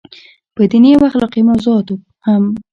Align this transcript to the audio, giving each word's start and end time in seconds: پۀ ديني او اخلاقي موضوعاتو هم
پۀ 0.55 0.63
ديني 0.71 0.89
او 0.95 1.03
اخلاقي 1.09 1.41
موضوعاتو 1.49 1.95
هم 2.27 2.43